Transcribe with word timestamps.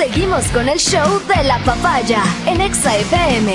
Seguimos 0.00 0.46
con 0.46 0.66
el 0.66 0.78
show 0.78 1.20
de 1.28 1.44
la 1.44 1.58
papaya 1.58 2.22
en 2.46 2.62
Exa 2.62 2.96
FM. 2.96 3.54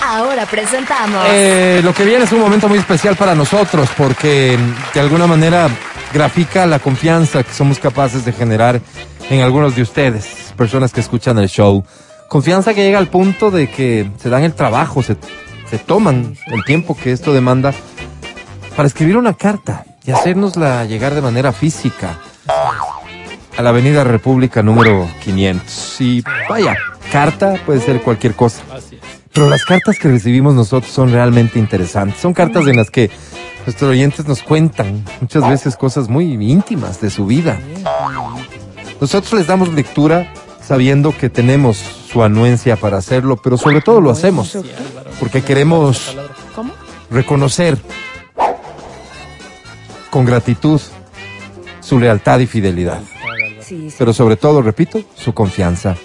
Ahora 0.00 0.46
presentamos. 0.46 1.26
Eh, 1.28 1.80
lo 1.82 1.92
que 1.92 2.04
viene 2.04 2.22
es 2.22 2.30
un 2.30 2.38
momento 2.38 2.68
muy 2.68 2.78
especial 2.78 3.16
para 3.16 3.34
nosotros 3.34 3.88
porque 3.98 4.56
de 4.94 5.00
alguna 5.00 5.26
manera 5.26 5.68
grafica 6.14 6.66
la 6.66 6.78
confianza 6.78 7.42
que 7.42 7.52
somos 7.52 7.80
capaces 7.80 8.24
de 8.24 8.32
generar 8.32 8.80
en 9.28 9.40
algunos 9.40 9.74
de 9.74 9.82
ustedes, 9.82 10.54
personas 10.56 10.92
que 10.92 11.00
escuchan 11.00 11.36
el 11.38 11.48
show. 11.48 11.84
Confianza 12.28 12.72
que 12.72 12.84
llega 12.84 13.00
al 13.00 13.08
punto 13.08 13.50
de 13.50 13.68
que 13.68 14.08
se 14.22 14.28
dan 14.28 14.44
el 14.44 14.54
trabajo, 14.54 15.02
se, 15.02 15.16
se 15.68 15.78
toman 15.78 16.36
el 16.46 16.64
tiempo 16.64 16.96
que 16.96 17.10
esto 17.10 17.32
demanda 17.32 17.74
para 18.76 18.86
escribir 18.86 19.16
una 19.16 19.34
carta 19.34 19.84
y 20.06 20.12
hacérnosla 20.12 20.84
llegar 20.84 21.12
de 21.12 21.22
manera 21.22 21.50
física 21.50 22.20
a 23.56 23.62
la 23.62 23.70
Avenida 23.70 24.04
República 24.04 24.62
número 24.62 25.08
500. 25.24 26.00
Y 26.00 26.24
vaya, 26.48 26.76
carta 27.12 27.54
puede 27.66 27.80
ser 27.80 28.00
cualquier 28.02 28.34
cosa. 28.34 28.62
Pero 29.32 29.48
las 29.48 29.64
cartas 29.64 29.98
que 29.98 30.08
recibimos 30.08 30.54
nosotros 30.54 30.92
son 30.92 31.12
realmente 31.12 31.58
interesantes. 31.58 32.20
Son 32.20 32.34
cartas 32.34 32.66
en 32.66 32.76
las 32.76 32.90
que 32.90 33.10
nuestros 33.66 33.90
oyentes 33.90 34.26
nos 34.26 34.42
cuentan 34.42 35.04
muchas 35.20 35.48
veces 35.48 35.76
cosas 35.76 36.08
muy 36.08 36.32
íntimas 36.32 37.00
de 37.00 37.10
su 37.10 37.26
vida. 37.26 37.58
Nosotros 39.00 39.32
les 39.34 39.46
damos 39.46 39.72
lectura 39.72 40.32
sabiendo 40.62 41.16
que 41.16 41.30
tenemos 41.30 41.76
su 41.76 42.22
anuencia 42.22 42.76
para 42.76 42.98
hacerlo, 42.98 43.36
pero 43.36 43.56
sobre 43.56 43.80
todo 43.80 44.00
lo 44.00 44.10
hacemos 44.10 44.56
porque 45.18 45.42
queremos 45.42 46.16
reconocer 47.10 47.78
con 50.10 50.24
gratitud 50.24 50.80
su 51.80 51.98
lealtad 51.98 52.40
y 52.40 52.46
fidelidad. 52.46 53.00
Sí, 53.70 53.88
sí, 53.88 53.96
Pero 54.00 54.12
sobre 54.12 54.34
todo, 54.34 54.62
repito, 54.62 55.00
su 55.14 55.32
confianza. 55.32 55.96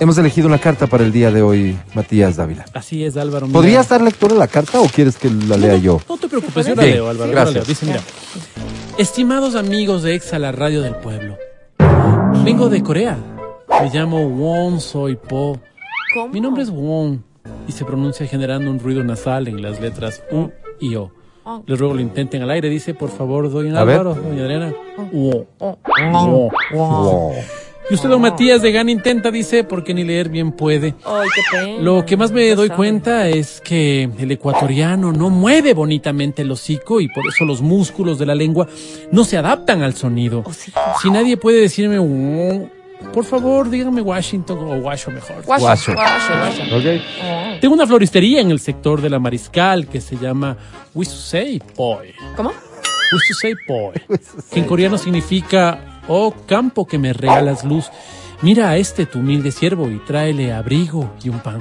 Hemos 0.00 0.18
elegido 0.18 0.48
una 0.48 0.58
carta 0.58 0.88
para 0.88 1.04
el 1.04 1.12
día 1.12 1.30
de 1.30 1.40
hoy, 1.40 1.78
Matías 1.94 2.34
Dávila. 2.34 2.64
Así 2.74 3.04
es, 3.04 3.16
Álvaro. 3.16 3.46
mira. 3.46 3.56
¿Podrías 3.56 3.88
dar 3.88 4.00
lectura 4.00 4.34
a 4.34 4.38
la 4.38 4.48
carta 4.48 4.80
o 4.80 4.88
quieres 4.88 5.16
que 5.16 5.30
la 5.30 5.56
lea 5.56 5.76
yo? 5.76 6.00
No 6.08 6.16
te 6.16 6.26
preocupes, 6.26 6.66
yo 6.66 6.74
la 6.74 6.82
leo, 6.82 7.08
Álvaro. 7.08 7.30
yo 7.30 7.32
gracias. 7.32 7.54
la 7.54 7.60
leo. 7.60 7.64
Dice, 7.64 7.86
mira. 7.86 8.00
Estimados 8.98 9.54
amigos 9.54 10.02
de 10.02 10.16
Exa, 10.16 10.40
la 10.40 10.50
radio 10.50 10.82
del 10.82 10.96
pueblo. 10.96 11.36
Vengo 12.44 12.68
de 12.68 12.82
Corea. 12.82 13.18
Me 13.80 13.90
llamo 13.96 14.26
Won 14.26 14.80
Soy 14.80 15.14
Po. 15.14 15.60
¿Cómo? 16.12 16.32
Mi 16.32 16.40
nombre 16.40 16.64
es 16.64 16.70
Won 16.70 17.22
y 17.68 17.72
se 17.72 17.84
pronuncia 17.84 18.26
generando 18.26 18.68
un 18.68 18.80
ruido 18.80 19.04
nasal 19.04 19.46
en 19.46 19.62
las 19.62 19.80
letras 19.80 20.24
U 20.32 20.50
y 20.80 20.96
O. 20.96 21.12
Oh. 21.44 21.62
Les 21.66 21.78
ruego 21.78 21.94
lo 21.94 22.00
intenten 22.00 22.42
al 22.42 22.50
aire. 22.50 22.68
Dice, 22.68 22.94
por 22.94 23.10
favor, 23.10 23.50
doña. 23.50 23.80
Álvaro, 23.80 24.14
doña 24.14 24.44
Adriana. 24.44 24.74
Oh. 25.14 25.44
Y 27.90 27.94
usted, 27.94 28.08
don 28.08 28.22
Matías 28.22 28.62
de 28.62 28.72
Gana, 28.72 28.90
intenta, 28.90 29.30
dice, 29.30 29.62
porque 29.62 29.92
ni 29.92 30.04
leer 30.04 30.30
bien 30.30 30.52
puede. 30.52 30.94
Ay, 31.04 31.28
qué 31.34 31.42
pena. 31.52 31.82
Lo 31.82 32.06
que 32.06 32.16
más 32.16 32.32
me 32.32 32.54
doy 32.54 32.70
cuenta 32.70 33.28
es 33.28 33.60
que 33.60 34.08
el 34.18 34.30
ecuatoriano 34.30 35.12
no 35.12 35.28
mueve 35.28 35.74
bonitamente 35.74 36.40
el 36.40 36.50
hocico 36.50 37.02
y 37.02 37.08
por 37.08 37.26
eso 37.26 37.44
los 37.44 37.60
músculos 37.60 38.18
de 38.18 38.24
la 38.24 38.34
lengua 38.34 38.66
no 39.12 39.24
se 39.24 39.36
adaptan 39.36 39.82
al 39.82 39.92
sonido. 39.92 40.42
Hocico. 40.46 40.80
Si 41.02 41.10
nadie 41.10 41.36
puede 41.36 41.60
decirme, 41.60 42.00
"Mm", 42.00 42.70
por 43.12 43.24
favor, 43.24 43.70
díganme 43.70 44.00
Washington 44.00 44.58
o 44.58 44.74
Washo 44.76 45.10
mejor. 45.10 45.42
Guacho, 45.44 45.64
Guacho. 45.64 45.92
guacho. 45.92 46.76
Ok. 46.76 47.02
Oh. 47.22 47.58
Tengo 47.60 47.74
una 47.74 47.86
floristería 47.86 48.40
en 48.40 48.50
el 48.50 48.60
sector 48.60 49.00
de 49.00 49.10
la 49.10 49.18
Mariscal 49.18 49.86
que 49.86 50.00
se 50.00 50.16
llama 50.16 50.56
Wisusei 50.94 51.60
Poi. 51.60 52.12
¿Cómo? 52.36 52.52
Wisusei 53.12 53.54
Poi. 53.66 53.94
Que 54.52 54.60
en 54.60 54.66
coreano 54.66 54.98
significa, 54.98 56.00
oh 56.08 56.32
campo 56.46 56.86
que 56.86 56.98
me 56.98 57.12
regalas 57.12 57.64
luz. 57.64 57.90
Mira 58.42 58.70
a 58.70 58.76
este 58.76 59.06
tu 59.06 59.20
humilde 59.20 59.52
siervo 59.52 59.88
y 59.88 59.98
tráele 59.98 60.52
abrigo 60.52 61.14
y 61.22 61.28
un 61.28 61.38
pan. 61.40 61.60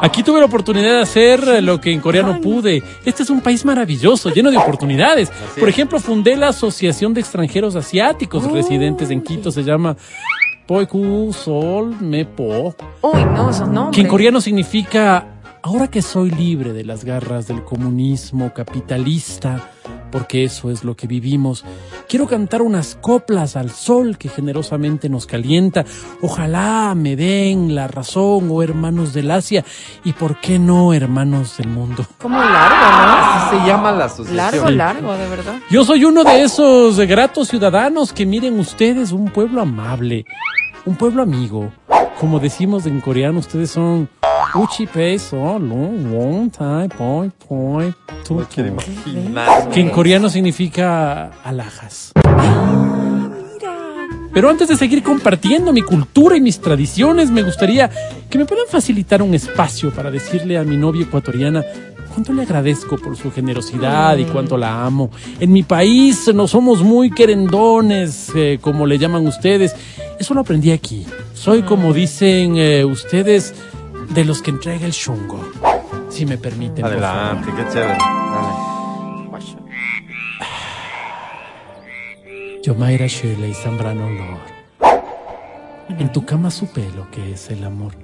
Aquí 0.00 0.22
tuve 0.22 0.40
la 0.40 0.46
oportunidad 0.46 0.92
de 0.94 1.00
hacer 1.02 1.62
lo 1.62 1.80
que 1.80 1.92
en 1.92 2.00
coreano 2.00 2.40
pude. 2.40 2.82
Este 3.04 3.22
es 3.22 3.30
un 3.30 3.40
país 3.40 3.64
maravilloso, 3.64 4.30
lleno 4.30 4.50
de 4.50 4.56
oportunidades. 4.58 5.30
Por 5.58 5.68
ejemplo, 5.68 5.98
fundé 6.00 6.36
la 6.36 6.48
Asociación 6.48 7.14
de 7.14 7.20
Extranjeros 7.20 7.76
Asiáticos 7.76 8.50
residentes 8.50 9.10
en 9.10 9.22
Quito. 9.22 9.50
Se 9.50 9.62
llama 9.64 9.96
Poiku 10.66 11.32
Sol 11.32 11.96
Me 12.00 12.24
Po, 12.24 12.74
Uy, 13.02 13.24
no, 13.24 13.50
esos 13.50 13.68
nombres. 13.68 13.94
que 13.96 14.00
en 14.02 14.08
coreano 14.08 14.40
significa 14.40 15.26
ahora 15.62 15.88
que 15.88 16.02
soy 16.02 16.30
libre 16.30 16.72
de 16.72 16.84
las 16.84 17.04
garras 17.04 17.48
del 17.48 17.64
comunismo 17.64 18.52
capitalista, 18.54 19.68
porque 20.12 20.44
eso 20.44 20.70
es 20.70 20.84
lo 20.84 20.94
que 20.94 21.06
vivimos, 21.08 21.64
quiero 22.08 22.28
cantar 22.28 22.62
unas 22.62 22.96
coplas 23.00 23.56
al 23.56 23.70
sol 23.70 24.18
que 24.18 24.28
generosamente 24.28 25.08
nos 25.08 25.26
calienta. 25.26 25.84
Ojalá 26.20 26.94
me 26.94 27.16
den 27.16 27.74
la 27.74 27.88
razón, 27.88 28.48
oh 28.50 28.62
hermanos 28.62 29.14
del 29.14 29.30
Asia, 29.30 29.64
y 30.04 30.12
por 30.12 30.38
qué 30.38 30.58
no, 30.58 30.92
hermanos 30.92 31.56
del 31.56 31.68
mundo. 31.68 32.06
Como 32.20 32.38
largo, 32.38 33.50
Se 33.50 33.66
llama 33.66 33.90
la 33.92 33.98
¿no? 33.98 34.04
asociación. 34.04 34.36
Largo, 34.36 34.70
largo, 34.70 35.14
de 35.14 35.28
verdad. 35.28 35.54
Yo 35.70 35.84
soy 35.84 36.04
uno 36.04 36.22
de 36.22 36.42
esos 36.42 37.00
gratos 37.00 37.48
ciudadanos 37.48 38.12
que 38.12 38.26
miren 38.26 38.60
ustedes, 38.60 39.10
un 39.12 39.30
pueblo 39.30 39.62
amable, 39.62 40.26
un 40.84 40.96
pueblo 40.96 41.22
amigo. 41.22 41.72
Como 42.20 42.38
decimos 42.38 42.86
en 42.86 43.00
coreano, 43.00 43.38
ustedes 43.38 43.70
son 43.70 44.08
Uchi 44.54 44.86
Pei 44.86 45.18
Solo, 45.18 45.74
Won 45.74 46.50
Tai 46.50 46.88
Poi 46.88 47.30
Poi 47.48 47.94
Tu, 48.22 48.36
tu. 48.36 48.46
que 49.72 49.80
en 49.80 49.90
coreano 49.90 50.28
significa 50.28 51.30
alhajas. 51.42 52.12
Pero 54.34 54.48
antes 54.48 54.68
de 54.68 54.76
seguir 54.76 55.02
compartiendo 55.02 55.72
mi 55.72 55.82
cultura 55.82 56.36
y 56.36 56.40
mis 56.40 56.60
tradiciones, 56.60 57.30
me 57.30 57.42
gustaría 57.42 57.90
que 58.30 58.38
me 58.38 58.44
puedan 58.44 58.66
facilitar 58.66 59.22
un 59.22 59.34
espacio 59.34 59.90
para 59.90 60.10
decirle 60.10 60.56
a 60.58 60.64
mi 60.64 60.76
novia 60.76 61.02
ecuatoriana 61.02 61.62
cuánto 62.12 62.32
le 62.32 62.42
agradezco 62.42 62.96
por 62.98 63.16
su 63.16 63.30
generosidad 63.30 64.16
y 64.18 64.24
cuánto 64.24 64.56
la 64.56 64.84
amo. 64.84 65.10
En 65.40 65.52
mi 65.52 65.62
país 65.62 66.30
no 66.34 66.46
somos 66.46 66.82
muy 66.82 67.10
querendones, 67.10 68.30
eh, 68.34 68.58
como 68.60 68.86
le 68.86 68.98
llaman 68.98 69.26
ustedes. 69.26 69.74
Eso 70.18 70.34
lo 70.34 70.40
aprendí 70.40 70.72
aquí. 70.72 71.06
Soy, 71.34 71.62
como 71.62 71.92
dicen 71.92 72.56
eh, 72.56 72.84
ustedes, 72.84 73.54
de 74.14 74.24
los 74.24 74.42
que 74.42 74.50
entrega 74.50 74.86
el 74.86 74.92
chungo. 74.92 75.40
Si 76.08 76.26
me 76.26 76.36
permiten. 76.38 76.82
por 76.82 76.92
favor. 76.92 77.04
Adelante, 77.04 77.50
qué 77.56 77.72
chévere. 77.72 77.98
Dale. 77.98 78.72
Yomaira 82.62 83.06
Shirley 83.06 83.54
Zambrano 83.54 84.08
Lord. 84.08 84.52
En 85.98 86.12
tu 86.12 86.24
cama 86.24 86.50
supe 86.50 86.88
lo 86.94 87.10
que 87.10 87.32
es 87.32 87.50
el 87.50 87.64
amor. 87.64 87.94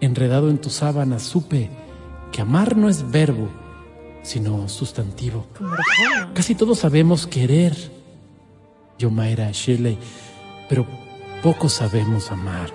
Enredado 0.00 0.50
en 0.50 0.58
tus 0.58 0.74
sábanas 0.74 1.22
supe 1.22 1.70
que 2.32 2.40
amar 2.42 2.76
no 2.76 2.88
es 2.88 3.08
verbo, 3.10 3.48
sino 4.22 4.68
sustantivo. 4.68 5.46
Casi 6.34 6.54
todos 6.54 6.80
sabemos 6.80 7.26
querer, 7.26 7.74
Yomaira 8.98 9.50
Shirley, 9.52 9.98
pero 10.68 10.86
poco 11.42 11.68
sabemos 11.68 12.32
amar. 12.32 12.70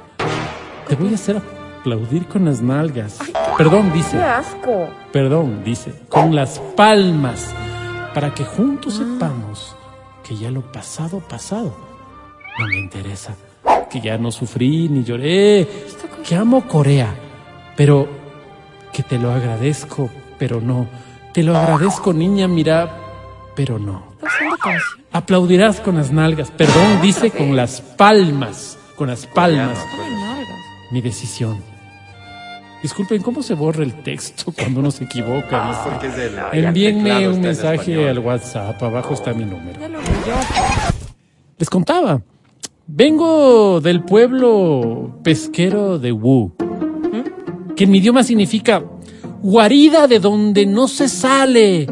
Te 0.87 0.95
voy 0.95 1.11
a 1.11 1.15
hacer 1.15 1.41
aplaudir 1.81 2.27
con 2.27 2.45
las 2.45 2.61
nalgas. 2.61 3.17
Perdón, 3.57 3.89
¡Qué 3.89 3.97
dice. 3.97 4.21
asco! 4.21 4.87
Perdón, 5.11 5.63
dice. 5.63 5.93
Con 6.09 6.35
las 6.35 6.59
palmas. 6.77 7.53
Para 8.13 8.33
que 8.33 8.43
juntos 8.45 8.95
sepamos 8.97 9.75
que 10.23 10.35
ya 10.35 10.51
lo 10.51 10.61
pasado, 10.71 11.19
pasado, 11.19 11.75
no 12.59 12.67
me 12.67 12.77
interesa. 12.77 13.35
Que 13.89 13.99
ya 13.99 14.17
no 14.17 14.31
sufrí 14.31 14.89
ni 14.89 15.03
lloré. 15.03 15.67
Que 16.27 16.35
amo 16.35 16.67
Corea. 16.67 17.13
Pero 17.75 18.07
que 18.93 19.01
te 19.03 19.17
lo 19.17 19.31
agradezco, 19.31 20.09
pero 20.37 20.61
no. 20.61 20.87
Te 21.33 21.41
lo 21.41 21.57
agradezco, 21.57 22.13
niña, 22.13 22.47
mira, 22.47 22.95
pero 23.55 23.79
no. 23.79 24.03
Aplaudirás 25.11 25.79
con 25.79 25.95
las 25.95 26.11
nalgas. 26.11 26.51
Perdón, 26.51 27.01
dice 27.01 27.31
con 27.31 27.55
las 27.55 27.81
palmas. 27.81 28.77
Con 28.95 29.07
las 29.07 29.25
palmas. 29.25 29.79
Mi 30.91 31.01
decisión. 31.01 31.70
Disculpen, 32.81 33.21
¿cómo 33.21 33.43
se 33.43 33.53
borra 33.53 33.83
el 33.83 34.01
texto 34.03 34.51
cuando 34.57 34.79
uno 34.79 34.91
se 34.91 35.03
equivoca? 35.03 35.65
No 35.65 35.73
sé. 35.73 35.89
Porque 35.89 36.07
es 36.07 36.17
el- 36.17 36.65
Envíenme 36.65 37.27
un 37.29 37.41
mensaje 37.41 38.09
al 38.09 38.19
WhatsApp, 38.19 38.81
abajo 38.81 39.13
está 39.13 39.33
mi 39.33 39.45
número. 39.45 39.79
Les 41.57 41.69
contaba, 41.69 42.21
vengo 42.87 43.79
del 43.81 44.03
pueblo 44.03 45.19
pesquero 45.23 45.99
de 45.99 46.11
Wu, 46.11 46.53
que 47.75 47.83
en 47.83 47.91
mi 47.91 47.99
idioma 47.99 48.23
significa 48.23 48.83
guarida 49.43 50.07
de 50.07 50.19
donde 50.19 50.65
no 50.65 50.87
se 50.87 51.07
sale 51.07 51.87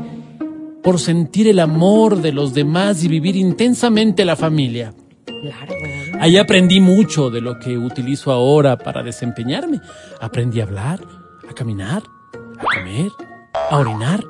por 0.81 0.99
sentir 0.99 1.47
el 1.47 1.59
amor 1.59 2.19
de 2.21 2.31
los 2.31 2.53
demás 2.53 3.03
y 3.03 3.07
vivir 3.09 3.35
intensamente 3.35 4.25
la 4.25 4.35
familia. 4.35 4.93
¿No? 5.43 6.19
Ahí 6.19 6.37
aprendí 6.37 6.79
mucho 6.79 7.29
de 7.29 7.41
lo 7.41 7.59
que 7.59 7.77
utilizo 7.77 8.31
ahora 8.31 8.77
para 8.77 9.03
desempeñarme. 9.03 9.81
Aprendí 10.19 10.59
a 10.59 10.63
hablar, 10.63 10.99
a 11.49 11.53
caminar, 11.53 12.03
a 12.57 12.77
comer, 12.77 13.11
a 13.69 13.77
orinar. 13.77 14.23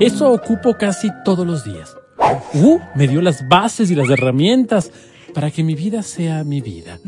Eso 0.00 0.30
ocupo 0.30 0.74
casi 0.74 1.10
todos 1.24 1.46
los 1.46 1.64
días. 1.64 1.96
Uh, 2.54 2.78
me 2.94 3.08
dio 3.08 3.20
las 3.22 3.48
bases 3.48 3.90
y 3.90 3.94
las 3.94 4.08
herramientas 4.10 4.90
para 5.34 5.50
que 5.50 5.62
mi 5.62 5.74
vida 5.74 6.02
sea 6.02 6.44
mi 6.44 6.60
vida. 6.60 6.98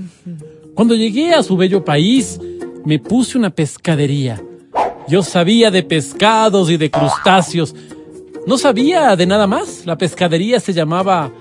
Cuando 0.75 0.95
llegué 0.95 1.35
a 1.35 1.43
su 1.43 1.57
bello 1.57 1.85
país, 1.85 2.41
me 2.85 2.99
puse 2.99 3.37
una 3.37 3.51
pescadería. 3.51 4.41
Yo 5.09 5.23
sabía 5.23 5.71
de 5.71 5.83
pescados 5.83 6.71
y 6.71 6.77
de 6.77 6.91
crustáceos. 6.91 7.75
No 8.47 8.59
sabía 8.59 9.17
de 9.17 9.27
nada 9.27 9.47
más. 9.47 9.87
La 9.87 9.97
pescadería 9.99 10.61
se 10.61 10.73
llamaba 10.73 11.33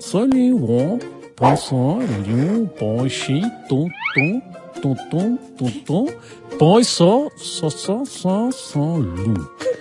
Soli 0.00 0.50
wo 0.50 0.98
po 1.36 1.54
so 1.56 2.00
liu 2.24 2.66
po 2.78 3.06
shi 3.06 3.42
tu 3.68 3.86
tu 4.14 4.40
tu 4.80 4.96
tu 5.10 5.38
tu 5.58 5.66
tu 5.84 6.08
po 6.58 6.82
so 6.82 7.28
so 7.36 7.68
so 7.68 8.50
so 8.50 8.96
lu. 8.96 9.34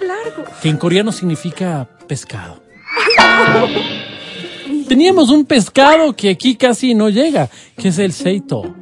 Largo. 0.05 0.43
Que 0.61 0.67
en 0.69 0.77
coreano 0.77 1.13
significa 1.13 1.87
pescado. 2.05 2.61
Teníamos 4.89 5.29
un 5.29 5.45
pescado 5.45 6.13
que 6.13 6.29
aquí 6.29 6.55
casi 6.55 6.93
no 6.93 7.09
llega, 7.09 7.49
que 7.77 7.87
es 7.87 7.97
el 7.97 8.11
seito. 8.11 8.75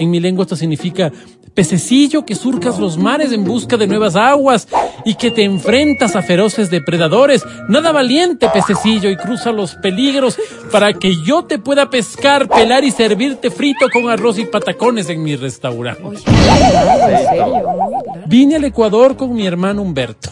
En 0.00 0.10
mi 0.10 0.18
lengua 0.18 0.42
esto 0.42 0.56
significa 0.56 1.12
pececillo 1.58 2.24
que 2.24 2.36
surcas 2.36 2.78
los 2.78 2.98
mares 2.98 3.32
en 3.32 3.42
busca 3.42 3.76
de 3.76 3.88
nuevas 3.88 4.14
aguas 4.14 4.68
y 5.04 5.16
que 5.16 5.32
te 5.32 5.42
enfrentas 5.42 6.14
a 6.14 6.22
feroces 6.22 6.70
depredadores. 6.70 7.44
Nada 7.68 7.90
valiente, 7.90 8.48
pececillo, 8.48 9.10
y 9.10 9.16
cruza 9.16 9.50
los 9.50 9.74
peligros 9.74 10.38
para 10.70 10.92
que 10.92 11.20
yo 11.24 11.46
te 11.46 11.58
pueda 11.58 11.90
pescar, 11.90 12.46
pelar 12.48 12.84
y 12.84 12.92
servirte 12.92 13.50
frito 13.50 13.86
con 13.92 14.08
arroz 14.08 14.38
y 14.38 14.44
patacones 14.44 15.10
en 15.10 15.20
mi 15.20 15.34
restaurante. 15.34 16.20
Vine 18.28 18.54
al 18.54 18.62
Ecuador 18.62 19.16
con 19.16 19.34
mi 19.34 19.44
hermano 19.44 19.82
Humberto. 19.82 20.30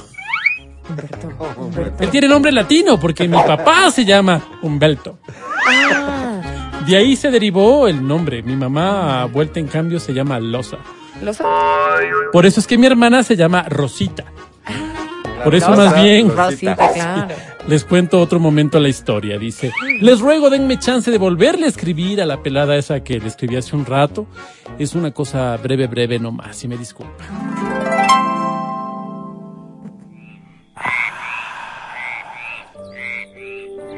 Humberto, 0.88 1.28
Humberto. 1.56 2.05
Él 2.05 2.11
tiene 2.11 2.28
nombre 2.28 2.52
latino 2.52 3.00
porque 3.00 3.26
mi 3.26 3.37
papá 3.37 3.90
se 3.90 4.05
llama 4.05 4.40
Humberto. 4.62 5.19
Ah, 5.67 6.40
De 6.87 6.96
ahí 6.96 7.17
se 7.17 7.32
derivó 7.32 7.88
el 7.88 8.06
nombre. 8.06 8.44
Mi 8.44 8.55
mamá, 8.55 9.25
vuelta 9.25 9.58
en 9.58 9.67
cambio, 9.67 9.99
se 9.99 10.14
llama 10.14 10.38
Loza. 10.38 10.78
Los 11.22 11.38
Por 12.32 12.46
eso 12.46 12.60
es 12.60 12.66
que 12.66 12.78
mi 12.78 12.86
hermana 12.86 13.22
se 13.22 13.36
llama 13.36 13.62
Rosita. 13.68 14.24
Por 15.44 15.54
eso 15.54 15.68
Rosa, 15.68 15.84
más 15.84 16.02
bien 16.02 16.28
Rosita, 16.34 16.74
claro. 16.92 17.34
les 17.68 17.84
cuento 17.84 18.20
otro 18.20 18.40
momento 18.40 18.80
la 18.80 18.88
historia. 18.88 19.38
Dice, 19.38 19.70
les 20.00 20.18
ruego 20.18 20.50
denme 20.50 20.78
chance 20.78 21.10
de 21.10 21.18
volverle 21.18 21.66
a 21.66 21.68
escribir 21.68 22.20
a 22.20 22.26
la 22.26 22.42
pelada 22.42 22.76
esa 22.76 23.04
que 23.04 23.20
le 23.20 23.28
escribí 23.28 23.54
hace 23.56 23.76
un 23.76 23.86
rato. 23.86 24.26
Es 24.78 24.94
una 24.94 25.12
cosa 25.12 25.56
breve, 25.56 25.86
breve 25.86 26.18
nomás, 26.18 26.64
y 26.64 26.68
me 26.68 26.76
disculpa. 26.76 27.24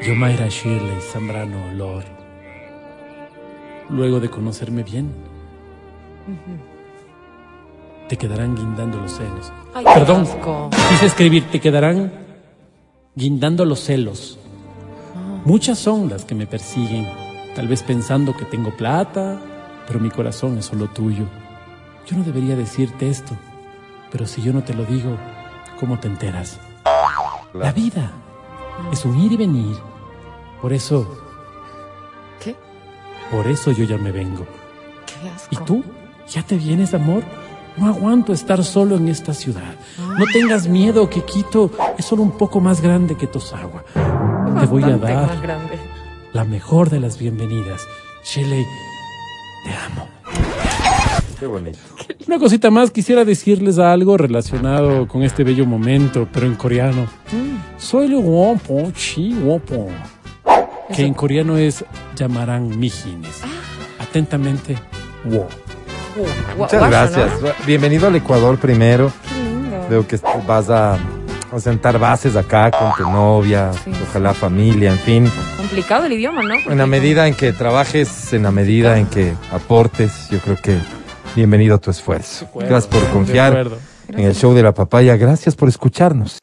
Yo 0.02 0.14
Mayra 0.14 0.48
Shirley 0.48 1.00
Zambrano 1.12 1.70
Olor. 1.70 2.04
Luego 3.90 4.20
de 4.20 4.28
conocerme 4.28 4.82
bien, 4.82 5.12
te 8.08 8.16
quedarán 8.16 8.56
guindando 8.56 8.98
los 8.98 9.12
celos. 9.12 9.52
Ay, 9.74 9.84
Perdón, 9.84 10.26
quise 10.88 11.06
escribir, 11.06 11.44
te 11.50 11.60
quedarán 11.60 12.10
guindando 13.14 13.64
los 13.64 13.80
celos. 13.80 14.38
Muchas 15.44 15.78
son 15.78 16.08
las 16.08 16.24
que 16.24 16.34
me 16.34 16.46
persiguen, 16.46 17.06
tal 17.54 17.68
vez 17.68 17.82
pensando 17.82 18.36
que 18.36 18.44
tengo 18.44 18.76
plata, 18.76 19.40
pero 19.86 20.00
mi 20.00 20.10
corazón 20.10 20.58
es 20.58 20.66
solo 20.66 20.88
tuyo. 20.88 21.26
Yo 22.06 22.16
no 22.16 22.24
debería 22.24 22.56
decirte 22.56 23.08
esto, 23.08 23.36
pero 24.10 24.26
si 24.26 24.42
yo 24.42 24.52
no 24.52 24.62
te 24.62 24.74
lo 24.74 24.84
digo, 24.84 25.16
¿cómo 25.78 25.98
te 25.98 26.08
enteras? 26.08 26.58
La 27.54 27.72
vida 27.72 28.10
es 28.92 29.04
un 29.04 29.18
ir 29.18 29.32
y 29.32 29.36
venir. 29.36 29.76
Por 30.60 30.72
eso, 30.72 31.06
¿Qué? 32.42 32.56
por 33.30 33.46
eso 33.46 33.70
yo 33.70 33.84
ya 33.84 33.96
me 33.96 34.12
vengo. 34.12 34.46
Qué 35.06 35.28
asco. 35.30 35.48
¿Y 35.50 35.56
tú? 35.64 35.84
¿Ya 36.28 36.42
te 36.42 36.56
vienes, 36.56 36.94
amor? 36.94 37.22
No 37.78 37.86
aguanto 37.86 38.32
estar 38.32 38.64
solo 38.64 38.96
en 38.96 39.08
esta 39.08 39.32
ciudad. 39.32 39.74
No 39.98 40.24
tengas 40.32 40.66
miedo 40.66 41.08
que 41.08 41.22
Quito 41.22 41.70
es 41.96 42.04
solo 42.04 42.22
un 42.22 42.32
poco 42.32 42.60
más 42.60 42.80
grande 42.80 43.16
que 43.16 43.26
Tosagua. 43.26 43.84
Te 44.60 44.66
voy 44.66 44.82
a 44.82 44.96
dar 44.96 45.26
más 45.26 45.42
grande. 45.42 45.78
la 46.32 46.44
mejor 46.44 46.90
de 46.90 47.00
las 47.00 47.18
bienvenidas. 47.18 47.86
Shelley, 48.24 48.64
te 49.64 49.70
amo. 49.74 50.08
Qué 51.38 51.46
bonito. 51.46 51.78
Una 52.26 52.38
cosita 52.38 52.70
más, 52.70 52.90
quisiera 52.90 53.24
decirles 53.24 53.78
algo 53.78 54.16
relacionado 54.16 55.06
con 55.06 55.22
este 55.22 55.44
bello 55.44 55.64
momento, 55.64 56.26
pero 56.32 56.46
en 56.46 56.56
coreano. 56.56 57.06
Soy 57.76 58.08
lo 58.08 58.20
guapo, 58.20 58.90
chi 58.92 59.34
guapo. 59.34 59.88
Que 60.94 61.06
en 61.06 61.14
coreano 61.14 61.56
es 61.56 61.84
llamarán 62.16 62.76
mijines. 62.78 63.40
Atentamente, 64.00 64.76
wo. 65.24 65.46
Muchas 66.56 66.88
gracias. 66.90 67.40
¿no? 67.40 67.48
Bienvenido 67.66 68.06
al 68.08 68.16
Ecuador 68.16 68.58
primero. 68.58 69.12
Qué 69.28 69.34
lindo. 69.42 69.86
Veo 69.88 70.06
que 70.06 70.18
vas 70.46 70.68
a, 70.70 70.94
a 70.94 71.60
sentar 71.60 71.98
bases 71.98 72.36
acá 72.36 72.70
con 72.70 72.92
tu 72.96 73.10
novia, 73.10 73.70
Sí. 73.84 73.90
ojalá 74.08 74.34
familia, 74.34 74.90
en 74.92 74.98
fin. 74.98 75.32
Complicado 75.56 76.06
el 76.06 76.12
idioma, 76.12 76.42
¿no? 76.42 76.54
Porque 76.56 76.72
En 76.72 76.78
la 76.78 76.86
medida 76.86 77.26
en 77.26 77.34
que 77.34 77.52
trabajes, 77.52 78.32
en 78.32 78.42
la 78.42 78.50
medida 78.50 78.98
en 78.98 79.06
que 79.06 79.34
aportes, 79.52 80.28
yo 80.30 80.38
creo 80.40 80.56
que 80.62 80.78
bienvenido 81.34 81.76
a 81.76 81.78
tu 81.78 81.90
esfuerzo. 81.90 82.46
Gracias 82.54 82.86
por 82.86 83.04
confiar 83.10 83.66
en 84.08 84.20
el 84.20 84.34
show 84.34 84.54
de 84.54 84.62
la 84.62 84.72
papaya. 84.72 85.16
Gracias 85.16 85.54
por 85.54 85.68
escucharnos. 85.68 86.38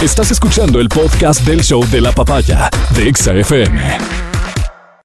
Estás 0.00 0.30
escuchando 0.30 0.78
el 0.80 0.88
podcast 0.88 1.40
del 1.46 1.62
show 1.62 1.84
de 1.86 2.00
la 2.02 2.12
papaya 2.12 2.68
de 2.94 3.08
Exa 3.08 3.32
FM. 3.32 4.25